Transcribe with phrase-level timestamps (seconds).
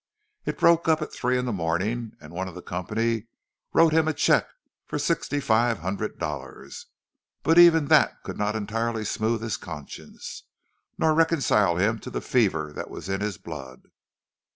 [0.47, 3.27] It broke up at three in the morning, and one of the company
[3.71, 4.49] wrote him a cheque
[4.87, 6.87] for sixty five hundred dollars;
[7.43, 10.45] but even that could not entirely smooth his conscience,
[10.97, 13.91] nor reconcile him to the fever that was in his blood.